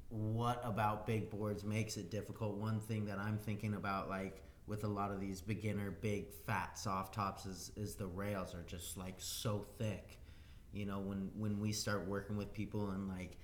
what 0.09 0.61
about 0.63 1.05
big 1.05 1.29
boards 1.29 1.63
makes 1.63 1.97
it 1.97 2.09
difficult? 2.09 2.55
One 2.55 2.79
thing 2.79 3.05
that 3.05 3.19
I'm 3.19 3.37
thinking 3.37 3.73
about, 3.73 4.09
like 4.09 4.41
with 4.65 4.83
a 4.83 4.87
lot 4.87 5.11
of 5.11 5.19
these 5.19 5.41
beginner 5.41 5.91
big 5.91 6.31
fat 6.31 6.77
soft 6.77 7.13
tops, 7.13 7.45
is 7.45 7.71
is 7.75 7.95
the 7.95 8.07
rails 8.07 8.53
are 8.53 8.63
just 8.67 8.97
like 8.97 9.15
so 9.17 9.65
thick. 9.77 10.19
You 10.73 10.85
know, 10.85 10.99
when 10.99 11.29
when 11.35 11.59
we 11.59 11.71
start 11.71 12.07
working 12.07 12.37
with 12.37 12.53
people 12.53 12.91
and 12.91 13.07
like 13.09 13.37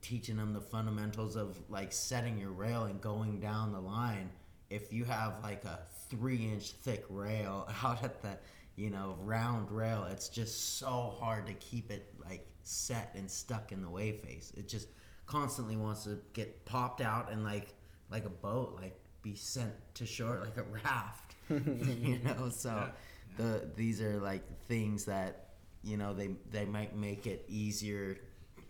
teaching 0.00 0.36
them 0.36 0.52
the 0.52 0.60
fundamentals 0.60 1.34
of 1.34 1.58
like 1.68 1.92
setting 1.92 2.38
your 2.38 2.52
rail 2.52 2.84
and 2.84 3.00
going 3.00 3.40
down 3.40 3.72
the 3.72 3.80
line, 3.80 4.30
if 4.70 4.92
you 4.92 5.04
have 5.04 5.34
like 5.42 5.64
a 5.64 5.80
three 6.08 6.50
inch 6.52 6.70
thick 6.70 7.04
rail 7.08 7.68
out 7.82 8.04
at 8.04 8.22
the 8.22 8.38
you 8.78 8.90
know 8.90 9.16
round 9.22 9.70
rail, 9.72 10.06
it's 10.10 10.30
just 10.30 10.78
so 10.78 11.14
hard 11.20 11.46
to 11.48 11.54
keep 11.54 11.90
it 11.90 12.14
like 12.24 12.46
set 12.62 13.12
and 13.16 13.30
stuck 13.30 13.72
in 13.72 13.82
the 13.82 13.90
wave 13.90 14.20
face. 14.20 14.52
It 14.56 14.68
just 14.68 14.88
constantly 15.26 15.76
wants 15.76 16.04
to 16.04 16.18
get 16.32 16.64
popped 16.64 17.02
out 17.02 17.32
and 17.32 17.44
like 17.44 17.74
like 18.10 18.24
a 18.26 18.30
boat, 18.30 18.78
like 18.80 18.98
be 19.22 19.34
sent 19.36 19.72
to 19.94 20.06
shore 20.06 20.40
like 20.44 20.56
a 20.58 20.62
raft. 20.84 21.36
you 21.50 22.20
know, 22.24 22.50
so 22.50 22.70
Yeah, 22.76 22.92
the 23.36 23.70
these 23.76 24.00
are 24.02 24.18
like 24.20 24.44
things 24.68 25.06
that 25.06 25.50
you 25.82 25.96
know 25.96 26.14
they 26.14 26.30
they 26.50 26.66
might 26.66 26.96
make 26.96 27.26
it 27.26 27.44
easier, 27.48 28.18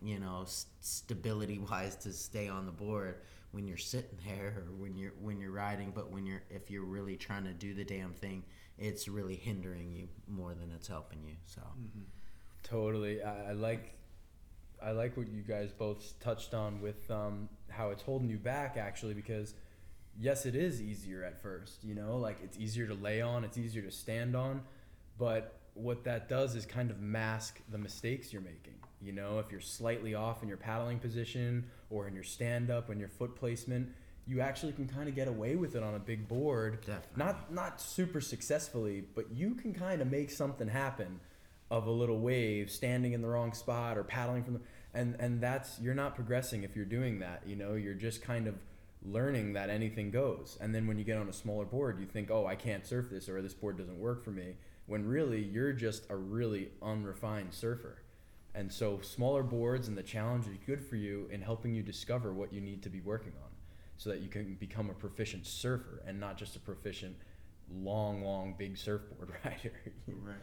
you 0.01 0.19
know, 0.19 0.41
s- 0.43 0.67
stability 0.81 1.59
wise 1.71 1.95
to 1.97 2.13
stay 2.13 2.47
on 2.47 2.65
the 2.65 2.71
board 2.71 3.15
when 3.51 3.67
you're 3.67 3.77
sitting 3.77 4.17
there 4.27 4.53
or 4.57 4.63
when 4.77 4.95
you're 4.95 5.13
when 5.21 5.39
you're 5.39 5.51
riding, 5.51 5.91
but 5.93 6.11
when 6.11 6.25
you're 6.25 6.43
if 6.49 6.69
you're 6.71 6.85
really 6.85 7.17
trying 7.17 7.45
to 7.45 7.53
do 7.53 7.73
the 7.73 7.83
damn 7.85 8.13
thing, 8.13 8.43
it's 8.79 9.07
really 9.07 9.35
hindering 9.35 9.91
you 9.91 10.07
more 10.27 10.53
than 10.53 10.71
it's 10.75 10.87
helping 10.87 11.23
you. 11.23 11.35
So 11.45 11.61
Totally. 12.63 13.21
I, 13.21 13.49
I 13.49 13.51
like 13.53 13.93
I 14.81 14.91
like 14.91 15.17
what 15.17 15.27
you 15.27 15.41
guys 15.41 15.71
both 15.71 16.13
touched 16.19 16.53
on 16.53 16.81
with 16.81 17.09
um, 17.11 17.49
how 17.69 17.89
it's 17.89 18.01
holding 18.01 18.29
you 18.29 18.37
back 18.37 18.77
actually 18.77 19.13
because 19.13 19.53
yes 20.17 20.45
it 20.45 20.55
is 20.55 20.81
easier 20.81 21.23
at 21.23 21.41
first, 21.41 21.83
you 21.83 21.95
know, 21.95 22.17
like 22.17 22.37
it's 22.43 22.57
easier 22.57 22.87
to 22.87 22.93
lay 22.93 23.21
on, 23.21 23.43
it's 23.43 23.57
easier 23.57 23.81
to 23.81 23.91
stand 23.91 24.35
on, 24.35 24.61
but 25.17 25.59
what 25.73 26.03
that 26.03 26.27
does 26.29 26.55
is 26.55 26.65
kind 26.65 26.91
of 26.91 26.99
mask 26.99 27.59
the 27.71 27.77
mistakes 27.77 28.31
you're 28.33 28.41
making. 28.41 28.73
You 29.01 29.13
know, 29.13 29.39
if 29.39 29.51
you're 29.51 29.61
slightly 29.61 30.13
off 30.13 30.43
in 30.43 30.49
your 30.49 30.57
paddling 30.57 30.99
position 30.99 31.65
or 31.89 32.07
in 32.07 32.13
your 32.13 32.23
stand 32.23 32.69
up 32.69 32.89
and 32.89 32.99
your 32.99 33.09
foot 33.09 33.35
placement, 33.35 33.89
you 34.29 34.41
actually 34.41 34.71
can 34.73 34.87
kind 34.87 35.09
of 35.09 35.15
get 35.15 35.27
away 35.27 35.55
with 35.55 35.75
it 35.75 35.81
on 35.81 35.95
a 35.95 35.99
big 35.99 36.27
board 36.27 36.79
definitely. 36.81 37.09
not 37.17 37.51
not 37.51 37.81
super 37.81 38.21
successfully, 38.21 39.03
but 39.15 39.31
you 39.31 39.55
can 39.55 39.73
kind 39.73 40.01
of 40.01 40.11
make 40.11 40.29
something 40.29 40.67
happen 40.67 41.19
of 41.71 41.87
a 41.87 41.91
little 41.91 42.19
wave 42.19 42.69
standing 42.69 43.13
in 43.13 43.21
the 43.21 43.27
wrong 43.27 43.53
spot 43.53 43.97
or 43.97 44.03
paddling 44.03 44.43
from 44.43 44.53
the 44.53 44.61
and 44.93 45.15
and 45.19 45.41
that's 45.41 45.79
you're 45.79 45.95
not 45.95 46.13
progressing 46.13 46.63
if 46.63 46.75
you're 46.75 46.85
doing 46.85 47.19
that, 47.19 47.41
you 47.45 47.55
know, 47.55 47.73
you're 47.73 47.95
just 47.95 48.21
kind 48.21 48.47
of 48.47 48.55
learning 49.01 49.53
that 49.53 49.69
anything 49.69 50.11
goes. 50.11 50.57
And 50.61 50.75
then 50.75 50.85
when 50.85 50.99
you 50.99 51.03
get 51.03 51.17
on 51.17 51.29
a 51.29 51.33
smaller 51.33 51.65
board, 51.65 51.99
you 51.99 52.05
think, 52.05 52.29
"Oh, 52.29 52.45
I 52.45 52.55
can't 52.55 52.85
surf 52.85 53.09
this 53.09 53.29
or 53.29 53.41
this 53.41 53.53
board 53.53 53.77
doesn't 53.77 53.99
work 53.99 54.23
for 54.23 54.31
me." 54.31 54.57
When 54.85 55.07
really 55.07 55.41
you're 55.41 55.73
just 55.73 56.09
a 56.09 56.15
really 56.15 56.69
unrefined 56.83 57.53
surfer. 57.53 58.03
And 58.53 58.71
so 58.71 58.99
smaller 59.01 59.43
boards 59.43 59.87
and 59.87 59.97
the 59.97 60.03
challenge 60.03 60.47
is 60.47 60.57
good 60.65 60.83
for 60.83 60.97
you 60.97 61.29
in 61.31 61.41
helping 61.41 61.73
you 61.73 61.83
discover 61.83 62.33
what 62.33 62.51
you 62.51 62.61
need 62.61 62.81
to 62.83 62.89
be 62.89 62.99
working 62.99 63.33
on 63.43 63.49
so 63.99 64.09
that 64.09 64.21
you 64.21 64.29
can 64.29 64.55
become 64.61 64.89
a 64.89 64.93
proficient 64.93 65.45
surfer 65.45 66.01
and 66.07 66.17
not 66.17 66.37
just 66.37 66.55
a 66.55 66.59
proficient 66.59 67.17
long, 67.69 68.23
long, 68.23 68.55
big 68.57 68.77
surfboard 68.77 69.29
rider. 69.45 69.73
right, 70.07 70.37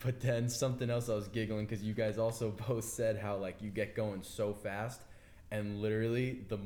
but 0.00 0.20
then 0.20 0.50
something 0.50 0.90
else 0.90 1.08
I 1.08 1.14
was 1.14 1.26
giggling 1.26 1.64
because 1.64 1.82
you 1.82 1.94
guys 1.94 2.18
also 2.18 2.50
both 2.68 2.84
said 2.84 3.16
how 3.16 3.38
like 3.38 3.62
you 3.62 3.70
get 3.70 3.96
going 3.96 4.22
so 4.22 4.52
fast, 4.52 5.00
and 5.50 5.80
literally 5.80 6.44
the 6.48 6.58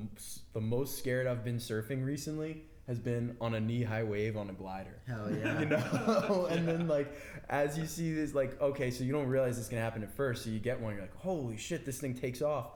the 0.55 0.61
most 0.61 0.99
scared 0.99 1.29
I've 1.29 1.45
been 1.45 1.59
surfing 1.59 2.05
recently 2.05 2.65
has 2.89 2.99
been 2.99 3.37
on 3.41 3.55
a 3.55 3.61
knee 3.61 3.85
high 3.85 4.03
wave 4.03 4.37
on 4.37 4.51
a 4.51 4.53
glider. 4.53 4.99
Hell 5.07 5.31
yeah. 5.39 5.61
You 5.61 5.67
know, 5.67 6.49
and 6.51 6.67
then 6.67 6.89
like 6.89 7.17
as 7.49 7.79
you 7.79 7.87
see 7.87 8.13
this, 8.13 8.35
like 8.35 8.61
okay, 8.61 8.91
so 8.91 9.05
you 9.05 9.13
don't 9.13 9.29
realize 9.29 9.57
this 9.57 9.69
can 9.69 9.79
happen 9.79 10.03
at 10.03 10.13
first, 10.17 10.43
so 10.43 10.51
you 10.51 10.59
get 10.59 10.81
one, 10.81 10.95
you're 10.95 11.03
like, 11.03 11.17
holy 11.17 11.57
shit, 11.57 11.87
this 11.87 12.01
thing 12.01 12.13
takes 12.15 12.43
off, 12.43 12.73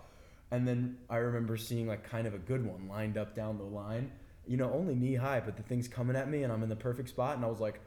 and 0.50 0.66
then 0.66 0.96
I 1.10 1.16
remember 1.16 1.56
seeing 1.56 1.86
like 1.86 2.08
kind 2.08 2.26
of 2.26 2.34
a 2.34 2.38
good 2.38 2.64
one 2.64 2.88
lined 2.88 3.18
up 3.18 3.34
down 3.34 3.58
the 3.58 3.64
line, 3.64 4.10
you 4.46 4.56
know, 4.56 4.72
only 4.72 4.94
knee 4.94 5.14
high, 5.14 5.40
but 5.40 5.56
the 5.56 5.62
thing's 5.62 5.88
coming 5.88 6.16
at 6.16 6.30
me, 6.30 6.42
and 6.42 6.52
I'm 6.52 6.62
in 6.62 6.68
the 6.68 6.76
perfect 6.76 7.10
spot, 7.10 7.36
and 7.36 7.44
I 7.44 7.48
was 7.48 7.60
like, 7.60 7.80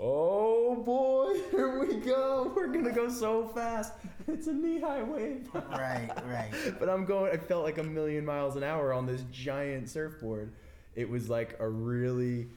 oh 0.00 0.76
boy, 0.76 1.40
here 1.50 1.78
we 1.78 1.96
go, 1.96 2.52
we're 2.54 2.68
gonna 2.68 2.92
go 2.92 3.08
so 3.08 3.46
fast, 3.48 3.92
it's 4.28 4.46
a 4.48 4.52
knee 4.52 4.80
high 4.80 5.02
wave, 5.02 5.48
right, 5.54 6.10
right. 6.26 6.50
but 6.78 6.88
I'm 6.88 7.04
going. 7.04 7.32
I 7.32 7.36
felt 7.36 7.64
like 7.64 7.78
a 7.78 7.84
million 7.84 8.24
miles 8.24 8.56
an 8.56 8.64
hour 8.64 8.92
on 8.92 9.06
this 9.06 9.22
giant 9.30 9.88
surfboard. 9.88 10.52
It 10.94 11.08
was 11.08 11.28
like 11.28 11.56
a 11.58 11.68
really, 11.68 12.48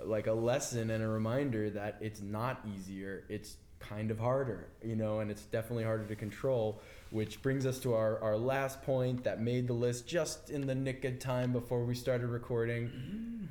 like 0.00 0.26
a 0.26 0.32
lesson 0.32 0.90
and 0.90 1.04
a 1.04 1.08
reminder 1.08 1.68
that 1.70 1.98
it's 2.00 2.22
not 2.22 2.64
easier. 2.74 3.24
It's 3.28 3.56
kind 3.80 4.10
of 4.10 4.18
harder, 4.18 4.68
you 4.82 4.96
know, 4.96 5.20
and 5.20 5.30
it's 5.30 5.42
definitely 5.42 5.84
harder 5.84 6.04
to 6.06 6.16
control. 6.16 6.80
Which 7.10 7.42
brings 7.42 7.64
us 7.64 7.78
to 7.80 7.94
our, 7.94 8.20
our 8.20 8.36
last 8.36 8.82
point 8.82 9.22
that 9.24 9.40
made 9.40 9.68
the 9.68 9.72
list 9.72 10.06
just 10.06 10.50
in 10.50 10.66
the 10.66 10.74
nick 10.74 11.04
of 11.04 11.18
time 11.20 11.52
before 11.52 11.84
we 11.84 11.94
started 11.94 12.26
recording. 12.26 13.48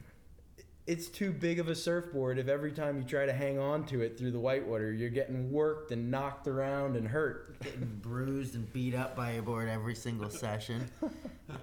It's 0.85 1.07
too 1.07 1.31
big 1.31 1.59
of 1.59 1.69
a 1.69 1.75
surfboard 1.75 2.39
if 2.39 2.49
every 2.49 2.73
time 2.73 2.97
you 2.97 3.03
try 3.05 3.25
to 3.25 3.31
hang 3.31 3.57
on 3.57 3.85
to 3.85 4.01
it 4.01 4.17
through 4.17 4.31
the 4.31 4.39
whitewater, 4.39 4.91
you're 4.91 5.09
getting 5.09 5.49
worked 5.49 5.91
and 5.93 6.11
knocked 6.11 6.45
around 6.47 6.97
and 6.97 7.07
hurt. 7.07 7.57
Getting 7.61 7.99
bruised 8.01 8.55
and 8.55 8.71
beat 8.73 8.93
up 8.93 9.15
by 9.15 9.33
your 9.33 9.43
board 9.43 9.69
every 9.69 9.95
single 9.95 10.29
session. 10.29 10.89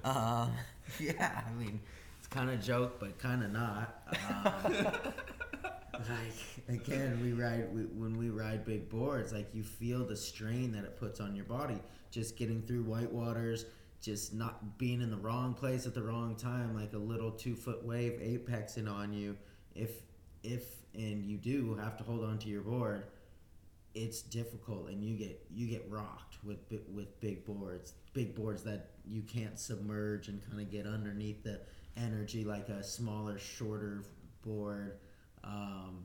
Um, 0.05 0.53
yeah, 1.01 1.43
I 1.47 1.53
mean, 1.59 1.81
it's 2.19 2.29
kind 2.29 2.49
of 2.51 2.63
joke, 2.63 3.01
but 3.01 3.19
kind 3.19 3.43
of 3.43 3.51
not. 3.51 4.03
Um, 4.65 4.75
like 6.09 6.81
again, 6.81 7.21
we 7.23 7.33
ride 7.33 7.73
we, 7.75 7.83
when 7.83 8.17
we 8.17 8.31
ride 8.31 8.65
big 8.65 8.89
boards. 8.89 9.33
Like 9.33 9.55
you 9.55 9.63
feel 9.63 10.05
the 10.05 10.17
strain 10.17 10.73
that 10.73 10.85
it 10.85 10.97
puts 10.97 11.21
on 11.21 11.35
your 11.35 11.45
body, 11.45 11.79
just 12.11 12.37
getting 12.37 12.63
through 12.63 12.83
white 12.85 13.13
waters, 13.13 13.67
just 14.01 14.35
not 14.35 14.79
being 14.79 15.01
in 15.01 15.11
the 15.11 15.17
wrong 15.17 15.55
place 15.55 15.87
at 15.87 15.95
the 15.95 16.03
wrong 16.03 16.37
time, 16.37 16.75
like 16.75 16.93
a 16.93 16.99
little 16.99 17.31
two 17.31 17.55
foot 17.55 17.85
wave 17.85 18.21
apexing 18.21 18.89
on 18.89 19.13
you. 19.13 19.37
If 19.75 20.03
if 20.43 20.65
and 20.95 21.25
you 21.25 21.37
do 21.37 21.75
have 21.77 21.97
to 21.99 22.05
hold 22.05 22.25
on 22.25 22.39
to 22.39 22.49
your 22.49 22.63
board, 22.63 23.05
it's 23.95 24.23
difficult 24.23 24.89
and 24.89 25.05
you 25.05 25.17
get 25.17 25.45
you 25.51 25.67
get 25.67 25.85
rocked 25.89 26.37
with 26.45 26.59
with 26.95 27.21
big 27.21 27.45
boards 27.45 27.95
big 28.13 28.35
boards 28.35 28.63
that 28.63 28.91
you 29.05 29.23
can't 29.23 29.59
submerge 29.59 30.29
and 30.29 30.41
kind 30.49 30.61
of 30.61 30.71
get 30.71 30.87
underneath 30.87 31.43
the 31.43 31.61
energy 31.97 32.45
like 32.45 32.69
a 32.69 32.85
smaller 32.85 33.37
shorter 33.39 34.05
board 34.43 34.99
um, 35.45 36.05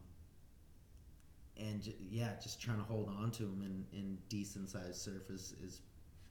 and 1.58 1.82
j- 1.82 1.96
yeah 2.10 2.32
just 2.42 2.62
trying 2.62 2.78
to 2.78 2.84
hold 2.84 3.10
on 3.22 3.32
to 3.32 3.44
them 3.44 3.62
in, 3.64 3.98
in 3.98 4.18
decent 4.30 4.70
sized 4.70 4.96
surf 5.02 5.30
is, 5.30 5.54
is 5.64 5.82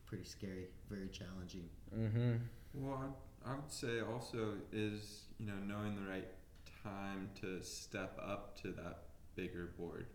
pretty 0.07 0.25
scary 0.25 0.67
very 0.91 1.09
challenging 1.09 1.69
Mm-hmm. 1.97 2.35
Well, 2.75 3.15
I, 3.45 3.51
I 3.53 3.55
would 3.55 3.71
say 3.71 4.01
also 4.01 4.55
is 4.73 5.25
you 5.39 5.47
know 5.47 5.55
knowing 5.67 5.95
the 5.95 6.11
right 6.11 6.29
time 6.83 7.31
to 7.41 7.63
step 7.63 8.19
up 8.23 8.61
to 8.63 8.69
that 8.73 9.05
bigger 9.37 9.71
board, 9.79 10.07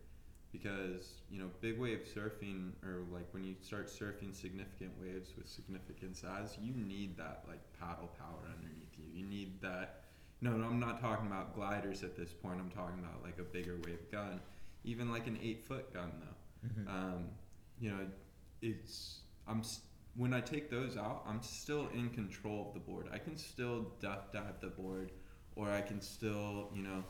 because 0.51 1.21
you 1.29 1.39
know 1.39 1.49
big 1.61 1.79
wave 1.79 2.07
surfing 2.13 2.71
or 2.83 3.03
like 3.13 3.27
when 3.33 3.43
you 3.43 3.55
start 3.61 3.87
surfing 3.87 4.33
significant 4.35 4.91
waves 4.99 5.33
with 5.37 5.47
significant 5.47 6.17
size, 6.17 6.57
you 6.59 6.73
need 6.73 7.17
that 7.17 7.43
like 7.47 7.59
paddle 7.79 8.09
power 8.17 8.49
underneath 8.53 8.91
you. 8.97 9.05
You 9.13 9.25
need 9.25 9.61
that. 9.61 9.98
No, 10.41 10.51
no, 10.51 10.65
I'm 10.67 10.79
not 10.79 11.01
talking 11.01 11.27
about 11.27 11.53
gliders 11.55 12.03
at 12.03 12.15
this 12.15 12.31
point. 12.31 12.59
I'm 12.59 12.69
talking 12.69 12.99
about 12.99 13.23
like 13.23 13.39
a 13.39 13.43
bigger 13.43 13.75
wave 13.85 14.09
gun, 14.11 14.39
even 14.83 15.11
like 15.11 15.27
an 15.27 15.37
eight 15.41 15.65
foot 15.65 15.93
gun 15.93 16.11
though. 16.21 16.71
Um, 16.91 17.25
you 17.79 17.89
know, 17.91 17.99
it's 18.61 19.19
I'm 19.47 19.59
s- 19.59 19.81
when 20.15 20.33
I 20.33 20.41
take 20.41 20.69
those 20.69 20.97
out, 20.97 21.23
I'm 21.27 21.41
still 21.41 21.87
in 21.93 22.09
control 22.09 22.67
of 22.67 22.73
the 22.73 22.79
board. 22.79 23.07
I 23.13 23.17
can 23.17 23.37
still 23.37 23.91
duck 24.01 24.31
dive 24.33 24.59
the 24.61 24.67
board, 24.67 25.11
or 25.55 25.69
I 25.69 25.81
can 25.81 26.01
still 26.01 26.69
you 26.73 26.83
know 26.83 27.03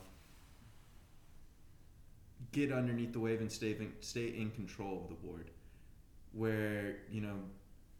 get 2.52 2.72
underneath 2.72 3.12
the 3.12 3.20
wave 3.20 3.40
and 3.40 3.50
stay 3.50 3.72
in, 3.72 3.92
stay 4.00 4.28
in 4.28 4.50
control 4.50 5.02
of 5.02 5.08
the 5.08 5.14
board. 5.26 5.50
Where 6.32 6.96
you 7.10 7.20
know 7.20 7.36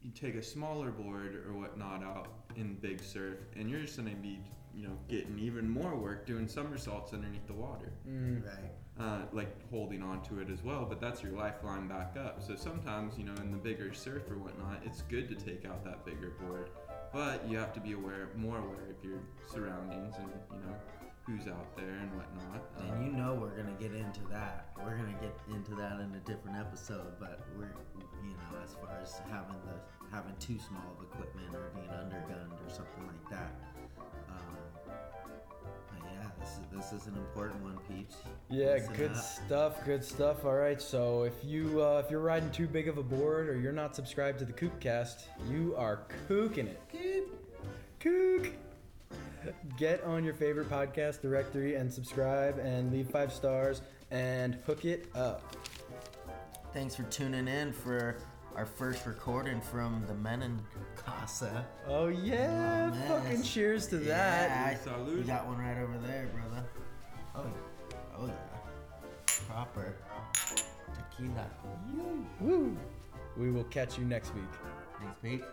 you 0.02 0.10
take 0.12 0.34
a 0.34 0.42
smaller 0.42 0.90
board 0.90 1.34
or 1.46 1.52
whatnot 1.52 2.02
out 2.02 2.28
in 2.56 2.74
big 2.74 3.00
surf, 3.02 3.38
and 3.56 3.68
you're 3.68 3.80
just 3.80 3.96
gonna 3.96 4.10
be 4.14 4.40
you 4.74 4.86
know 4.86 4.96
getting 5.08 5.38
even 5.38 5.68
more 5.68 5.94
work 5.96 6.26
doing 6.26 6.46
somersaults 6.48 7.12
underneath 7.12 7.46
the 7.46 7.52
water 7.52 7.92
Mm. 8.08 8.44
right 8.44 8.72
uh, 8.98 9.22
like 9.32 9.54
holding 9.70 10.02
on 10.02 10.20
to 10.24 10.40
it 10.40 10.50
as 10.50 10.62
well, 10.62 10.84
but 10.86 11.00
that's 11.00 11.22
your 11.22 11.32
lifeline 11.32 11.88
back 11.88 12.16
up. 12.22 12.42
So 12.42 12.54
sometimes, 12.54 13.16
you 13.16 13.24
know, 13.24 13.32
in 13.40 13.50
the 13.50 13.56
bigger 13.56 13.94
surf 13.94 14.24
or 14.30 14.36
whatnot, 14.36 14.82
it's 14.84 15.00
good 15.02 15.26
to 15.30 15.34
take 15.36 15.64
out 15.64 15.82
that 15.86 16.04
bigger 16.04 16.32
board, 16.38 16.68
but 17.10 17.48
you 17.48 17.56
have 17.56 17.72
to 17.74 17.80
be 17.80 17.92
aware, 17.92 18.28
more 18.36 18.58
aware 18.58 18.90
of 18.92 19.02
your 19.02 19.20
surroundings 19.50 20.16
and, 20.18 20.28
you 20.52 20.58
know, 20.66 20.74
who's 21.24 21.46
out 21.48 21.74
there 21.76 21.88
and 22.02 22.12
whatnot. 22.12 22.60
And 22.78 22.90
Um, 22.92 23.06
you 23.06 23.12
know 23.12 23.34
we're 23.40 23.56
gonna 23.56 23.76
get 23.80 23.92
into 23.94 24.20
that. 24.28 24.68
We're 24.76 24.96
gonna 24.98 25.16
get 25.22 25.32
into 25.48 25.74
that 25.76 26.00
in 26.00 26.14
a 26.14 26.20
different 26.26 26.58
episode. 26.58 27.14
But 27.18 27.40
we're, 27.56 27.72
you 28.22 28.36
know, 28.36 28.58
as 28.62 28.74
far 28.74 28.98
as 29.00 29.16
having 29.30 29.56
the 29.64 29.80
having 30.14 30.34
too 30.40 30.58
small 30.58 30.84
of 30.98 31.04
equipment 31.06 31.54
or 31.54 31.70
being 31.74 31.88
undergunned 31.88 32.52
or 32.66 32.68
something 32.68 33.06
like 33.06 33.30
that. 33.30 33.54
Um, 34.28 34.36
but 35.90 36.08
yeah, 36.12 36.28
this 36.40 36.50
is 36.50 36.60
this 36.72 36.92
is 37.02 37.06
an 37.06 37.16
important 37.16 37.62
one, 37.62 37.78
peeps. 37.88 38.16
Yeah, 38.48 38.72
Listen 38.74 38.94
good 38.94 39.10
up. 39.12 39.16
stuff. 39.16 39.84
Good 39.84 40.04
stuff. 40.04 40.44
All 40.44 40.54
right, 40.54 40.80
so 40.80 41.22
if 41.24 41.34
you 41.44 41.82
uh, 41.82 42.02
if 42.04 42.10
you're 42.10 42.20
riding 42.20 42.50
too 42.50 42.66
big 42.66 42.88
of 42.88 42.98
a 42.98 43.02
board 43.02 43.48
or 43.48 43.58
you're 43.58 43.72
not 43.72 43.94
subscribed 43.94 44.38
to 44.40 44.44
the 44.44 44.52
Kookcast, 44.52 45.24
you 45.48 45.74
are 45.76 46.00
kooking 46.28 46.66
it. 46.68 47.28
Kook. 48.00 48.52
Get 49.78 50.04
on 50.04 50.22
your 50.22 50.34
favorite 50.34 50.68
podcast 50.68 51.22
directory 51.22 51.74
and 51.76 51.90
subscribe 51.90 52.58
and 52.58 52.92
leave 52.92 53.08
five 53.08 53.32
stars 53.32 53.80
and 54.10 54.56
hook 54.66 54.84
it 54.84 55.08
up. 55.14 55.56
Thanks 56.74 56.94
for 56.94 57.04
tuning 57.04 57.48
in 57.48 57.72
for 57.72 58.16
our 58.56 58.66
first 58.66 59.06
recording 59.06 59.60
from 59.60 60.04
the 60.06 60.14
Men 60.14 60.42
in 60.42 60.58
Casa. 60.96 61.66
Oh 61.86 62.08
yeah, 62.08 62.90
Oh, 63.08 63.20
fucking 63.20 63.42
cheers 63.42 63.86
to 63.88 63.98
that. 63.98 64.50
Yeah, 64.84 64.92
Salud. 64.92 65.16
you 65.18 65.22
got 65.22 65.46
one 65.46 65.58
right 65.58 65.78
over 65.78 65.96
there, 66.06 66.28
brother. 66.34 66.64
Oh, 67.34 67.44
oh 68.18 68.26
yeah, 68.26 68.32
proper 69.48 69.94
tequila. 70.94 71.46
Woo. 72.40 72.76
We 73.36 73.50
will 73.50 73.64
catch 73.64 73.96
you 73.98 74.04
next 74.04 74.34
week. 74.34 74.44
Thanks, 74.98 75.14
Pete. 75.22 75.44